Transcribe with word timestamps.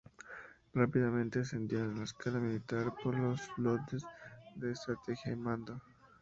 Rápidamente 0.73 1.41
ascendió 1.41 1.81
en 1.81 2.01
escala 2.01 2.39
militar 2.39 2.91
por 3.03 3.15
sus 3.15 3.39
dotes 3.55 4.01
de 4.55 4.71
estrategia 4.71 5.33
y 5.33 5.35
mando. 5.35 5.79